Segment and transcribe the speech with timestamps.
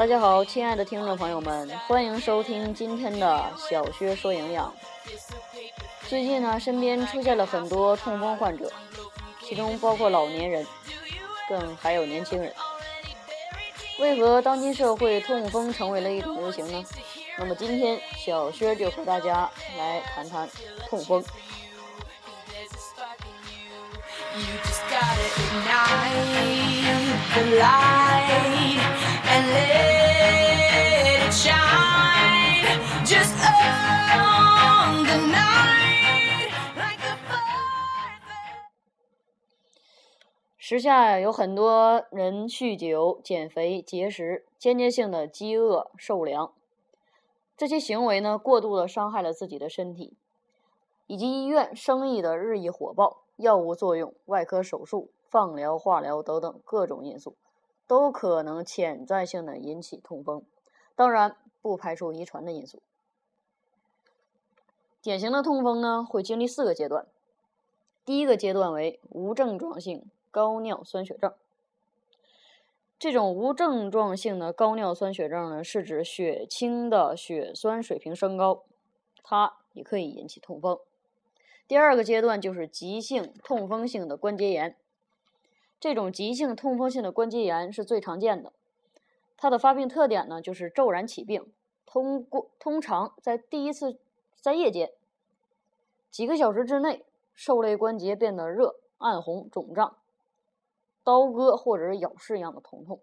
[0.00, 4.72] 大家好，亲爱的听众朋友们，欢迎收听今天的小薛说营养。
[6.08, 8.72] 最近呢，身边出现了很多痛风患者，
[9.42, 10.66] 其中包括老年人，
[11.50, 12.50] 更还有年轻人。
[13.98, 16.82] 为何当今社会痛风成为了一种流行呢？
[17.36, 20.48] 那么今天小薛就和大家来谈谈
[20.88, 21.22] 痛风。
[40.70, 46.52] 时下有很多人酗酒、减肥、节食，间接性的饥饿受凉，
[47.56, 50.14] 这些行为呢，过度的伤害了自己的身体，
[51.08, 57.34] 以及医院生意的日益火爆，药物作用、外科手术、放疗、化疗等等各种因素，
[57.88, 60.44] 都可能潜在性的引起痛风。
[60.94, 62.80] 当然，不排除遗传的因素。
[65.02, 67.08] 典型的痛风呢，会经历四个阶段，
[68.04, 70.08] 第一个阶段为无症状性。
[70.30, 71.34] 高尿酸血症，
[72.98, 78.64] 这种无症状性的高尿酸血症呢，是指血清的血酸水平升高，
[79.22, 80.78] 它也可以引起痛风。
[81.66, 84.76] 第二个阶段就是急性痛风性的关节炎，
[85.78, 88.52] 这种急性痛风性的关节炎是最常见的，
[89.36, 91.52] 它的发病特点呢就是骤然起病，
[91.86, 93.98] 通过通常在第一次
[94.40, 94.90] 在夜间
[96.10, 99.96] 几个小时之内，受累关节变得热、暗红、肿胀。
[101.10, 103.00] 刀割或者是咬噬一样的疼痛，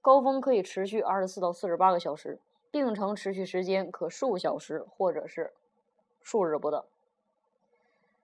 [0.00, 2.40] 高峰可以持续二十四到四十八个小时，
[2.72, 5.52] 病程持续时间可数小时或者是
[6.20, 6.82] 数日不等。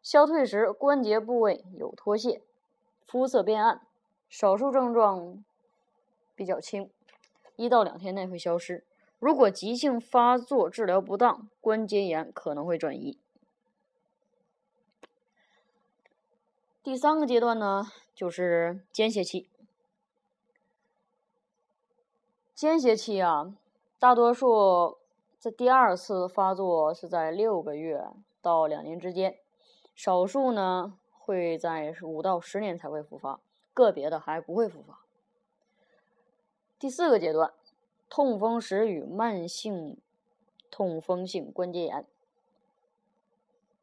[0.00, 2.40] 消退时关节部位有脱屑，
[3.04, 3.84] 肤色变暗，
[4.28, 5.42] 少数症状
[6.36, 6.88] 比较轻，
[7.56, 8.84] 一到两天内会消失。
[9.18, 13.18] 如果急性发作治疗不当，关节炎可能会转移。
[16.82, 17.92] 第三个阶段呢？
[18.12, 19.48] 就是间歇期，
[22.56, 23.54] 间歇期啊，
[24.00, 24.98] 大多数
[25.38, 28.04] 在第二次发作是在六个月
[28.40, 29.38] 到两年之间，
[29.94, 33.38] 少数呢会在五到十年才会复发，
[33.72, 34.98] 个别的还不会复发。
[36.80, 37.52] 第四个阶段，
[38.08, 39.96] 痛风时与慢性
[40.68, 42.04] 痛风性关节炎，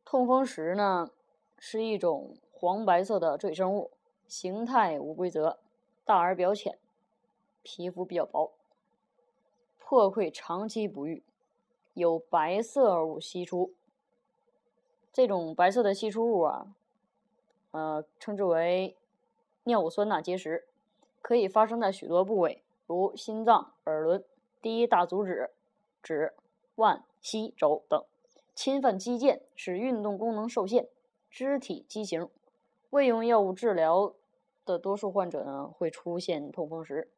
[0.04, 1.10] 痛风石呢
[1.58, 3.92] 是一种黄白色的赘生物。
[4.28, 5.58] 形态无规则，
[6.04, 6.78] 大而表浅，
[7.64, 8.52] 皮肤比较薄，
[9.80, 11.24] 破溃长期不愈，
[11.94, 13.74] 有白色物析出。
[15.12, 16.76] 这种白色的析出物啊，
[17.72, 18.96] 呃，称之为
[19.64, 20.68] 尿酸钠结石，
[21.24, 24.24] 可以发生在许多部位，如心脏、耳轮、
[24.62, 25.50] 第一大足趾、
[26.04, 26.36] 指
[26.76, 28.06] 腕、膝、肘等，
[28.54, 30.88] 侵犯肌腱，使运动功能受限，
[31.32, 32.30] 肢体畸形。
[32.90, 34.14] 未用药物治疗。
[34.66, 37.10] 的多数患者呢会出现痛风石。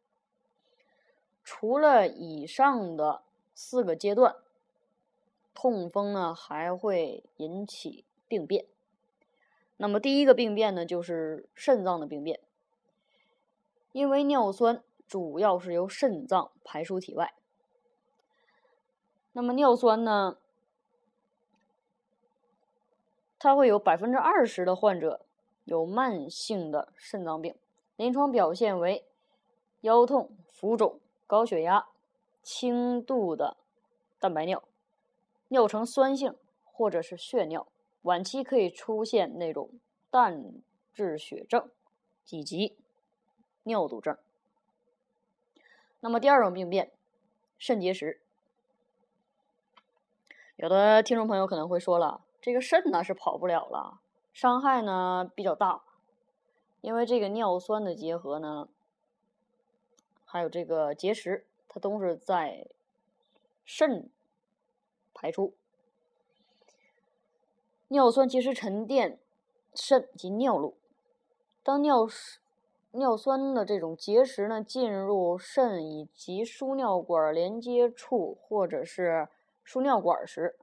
[1.44, 3.24] 除了以上的
[3.54, 4.38] 四个阶段，
[5.54, 8.68] 痛风呢还会引起病变。
[9.76, 12.40] 那么第一个病变呢就是肾脏的病变，
[13.92, 17.34] 因为尿酸主要是由肾脏排出体外。
[19.34, 20.38] 那么尿酸呢，
[23.38, 25.26] 它会有百分之二十的患者。
[25.64, 27.56] 有慢性的肾脏病，
[27.96, 29.06] 临床表现为
[29.82, 31.88] 腰痛、浮肿、高血压、
[32.44, 33.58] 轻度的
[34.20, 34.64] 蛋白尿、
[35.48, 37.68] 尿呈酸性或者是血尿，
[38.02, 39.70] 晚期可以出现那种
[40.10, 40.54] 淡
[40.94, 41.70] 质血症
[42.30, 42.78] 以及
[43.64, 44.18] 尿毒症。
[46.00, 46.92] 那么第二种病变，
[47.58, 48.20] 肾结石，
[50.56, 54.01] 有的听众朋友可能会说了，这个肾呢是跑不了了。
[54.34, 55.84] 伤害呢比较大，
[56.82, 58.70] 因为这个尿酸的结合呢，
[60.26, 62.68] 还有这个结石，它都是在
[63.66, 64.10] 肾
[65.14, 65.54] 排出。
[67.90, 69.20] 尿酸结石沉淀
[69.76, 70.78] 肾及尿路，
[71.62, 72.08] 当尿
[72.92, 79.28] 尿酸的这种结石呢进入肾以及输尿管连接处或者是
[79.64, 80.58] 输尿管时，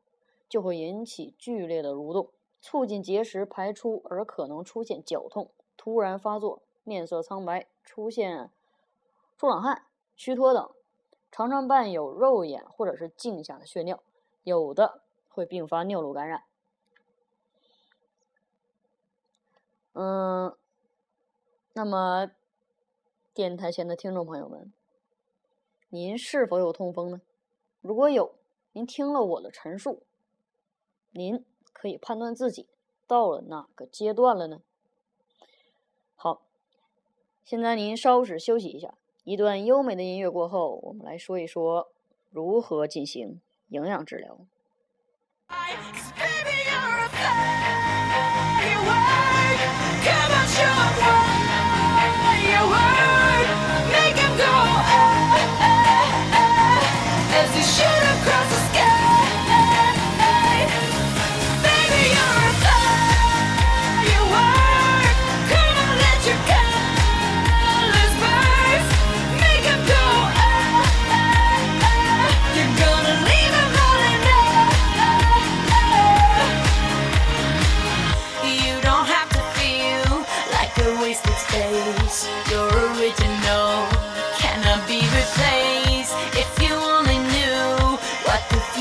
[0.49, 2.31] 就会引起剧烈的蠕动。
[2.61, 8.51] 促进结石排出，而可能出现绞痛、突然发作、面色苍白、出现
[9.37, 10.71] 出冷汗、虚脱等，
[11.31, 14.03] 常常伴有肉眼或者是镜下的血尿，
[14.43, 16.45] 有的会并发尿路感染。
[19.93, 20.57] 嗯，
[21.73, 22.31] 那么
[23.35, 24.73] 电台前的听众朋友们，
[25.89, 27.21] 您是否有痛风呢？
[27.81, 28.35] 如果有，
[28.73, 30.03] 您听了我的陈述，
[31.11, 31.45] 您
[31.81, 32.67] 可以判断自己
[33.07, 34.61] 到了哪个阶段了呢？
[36.17, 36.43] 好，
[37.45, 41.93] 现在您稍事休息一下，一段优美的音乐过后，我们来说一说
[42.31, 44.41] 如何进行营养治疗。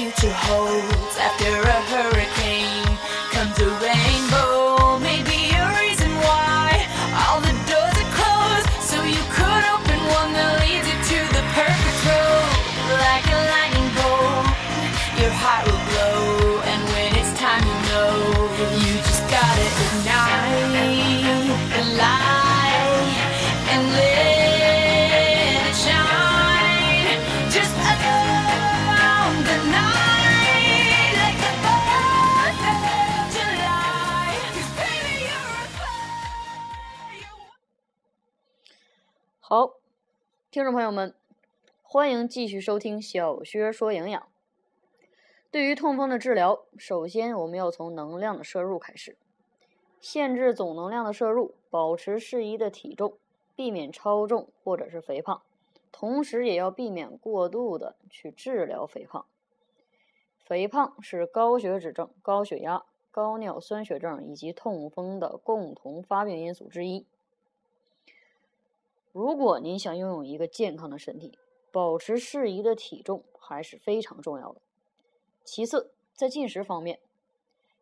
[0.08, 0.84] nothing to hold
[1.20, 2.17] after a hurry.
[39.50, 39.76] 好，
[40.52, 41.16] 听众朋友们，
[41.82, 44.28] 欢迎继续收听小薛说营养。
[45.50, 49.16] 对于痛风的治疗，首先我们要从能量的摄入开始，
[50.02, 53.18] 限制总能量的摄入，保持适宜的体重，
[53.56, 55.42] 避免超重或者是肥胖，
[55.94, 59.26] 同时也要避免过度的去治疗肥胖。
[60.44, 67.06] 肥胖是高血脂症、高血压、高尿酸血症以及痛风的共同发病因素之一。
[69.18, 71.40] 如果您想拥有一个健康的身体，
[71.72, 74.62] 保持适宜的体重还是非常重要的。
[75.44, 77.00] 其次，在进食方面，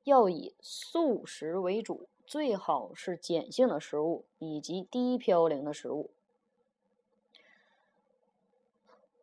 [0.06, 6.10] 要以素食为主，最好是碱性的食物以及低嘌呤的食物。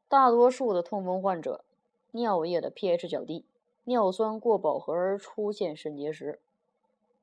[0.07, 1.65] 大多数的痛风患者
[2.11, 3.47] 尿液的 pH 较低，
[3.85, 6.43] 尿酸过饱和而出现肾结石。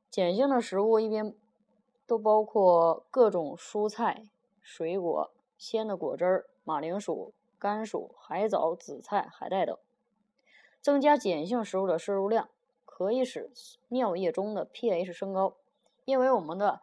[0.10, 1.36] 碱性的食物一般
[2.08, 4.26] 都包括各种蔬菜。
[4.72, 9.76] 水果、鲜的果汁儿、马铃薯、甘薯、海藻、紫菜、海带等，
[10.80, 12.52] 增加碱性食物的摄入量，
[12.86, 13.52] 可以使
[13.88, 15.58] 尿液中的 pH 升高。
[16.06, 16.82] 因为我们的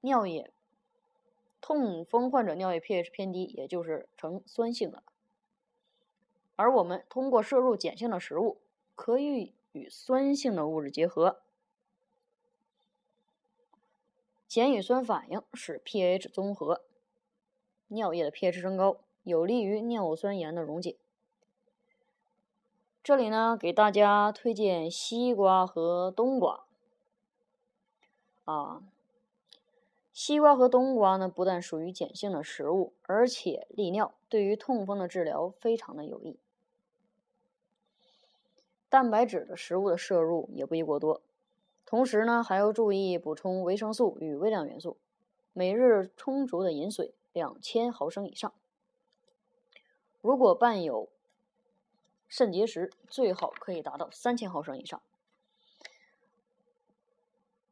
[0.00, 0.52] 尿液，
[1.60, 5.04] 痛风患者尿液 pH 偏低，也就是呈酸性的。
[6.56, 8.60] 而我们通过摄入碱性的食物，
[8.96, 11.40] 可以与酸性的物质结合，
[14.48, 16.82] 碱与酸反应使 pH 综合。
[17.92, 20.96] 尿液的 pH 升高，有利于尿酸盐的溶解。
[23.02, 26.64] 这里呢，给大家推荐西瓜和冬瓜。
[28.44, 28.84] 啊，
[30.12, 36.38] 西瓜和冬瓜呢，不但属于碱性的食物，而且利尿，对于痛风的治疗非常的有益。
[38.88, 41.22] 蛋白质的食物的摄入也不宜过多，
[41.84, 44.96] 同时呢，还要注意补充维生素与微量元素，
[45.52, 47.12] 每日充足的饮水。
[47.32, 48.52] 两千毫升以上。
[50.20, 51.08] 如果伴有
[52.28, 55.00] 肾结石，最好可以达到三千毫升以上。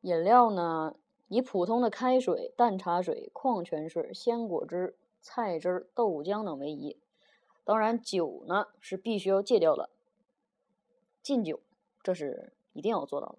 [0.00, 0.96] 饮料呢，
[1.28, 6.96] 以普通的开水、淡茶水、矿泉水、鲜果汁、菜汁、豆浆等为宜。
[7.64, 9.90] 当然，酒呢是必须要戒掉的，
[11.22, 11.60] 禁酒，
[12.02, 13.38] 这是一定要做到的。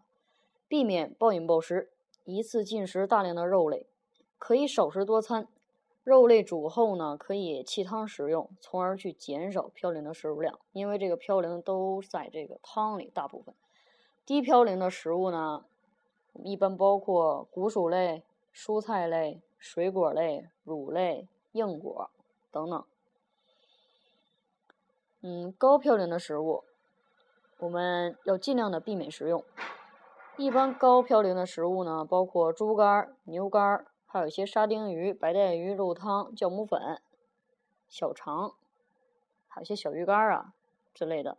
[0.68, 1.92] 避免暴饮暴食，
[2.26, 3.88] 一次进食大量的肉类，
[4.38, 5.48] 可以少食多餐。
[6.04, 10.58] 肉类煮后呢，可以弃汤食用，从而去减少嘌呤的摄入量。
[10.72, 13.54] 因为这个嘌呤都在这个汤里，大部分
[14.26, 15.66] 低嘌呤的食物呢，
[16.44, 22.10] 一般包括谷薯类、蔬菜类、水果类、乳类、硬果
[22.50, 22.84] 等等。
[25.22, 26.64] 嗯，高嘌呤的食物，
[27.60, 29.44] 我们要尽量的避免食用。
[30.38, 33.86] 一般高嘌呤的食物呢，包括猪肝、牛肝。
[34.12, 37.00] 还有一些沙丁鱼、白带鱼、肉汤、酵母粉、
[37.88, 38.56] 小肠，
[39.48, 40.56] 还有一些小鱼干啊
[40.96, 41.38] 之类的。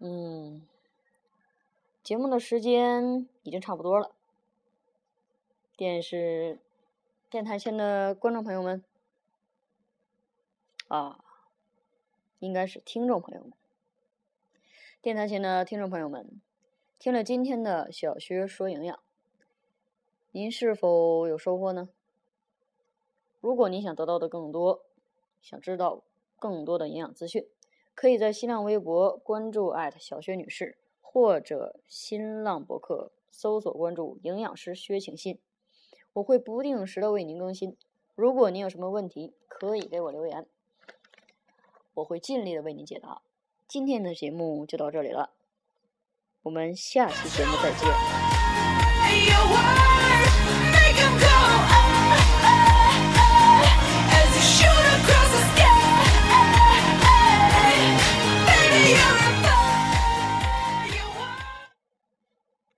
[0.00, 0.68] 嗯，
[2.02, 4.12] 节目的时间已经差不多了。
[5.78, 6.58] 电视、
[7.30, 8.84] 电台前的观众朋友们，
[10.88, 11.24] 啊，
[12.38, 13.52] 应该是听众朋友们。
[15.00, 16.38] 电台前的听众朋友们，
[16.98, 19.00] 听了今天的小薛说营养，
[20.36, 21.88] 您是否有收获呢？
[23.40, 24.82] 如果您想得到的更多，
[25.40, 26.02] 想知道
[26.38, 27.46] 更多的营养资讯，
[27.94, 35.38] 可以在新浪微博关注小薛女士，或者新浪博客搜索关注营养师薛请信，
[36.12, 37.74] 我会不定时的为您更新。
[38.14, 40.46] 如果您有什么问题，可以给我留言，
[41.94, 43.22] 我会尽力的为您解答。
[43.66, 45.30] 今天的节目就到这里了，
[46.42, 47.88] 我们下期节目再见。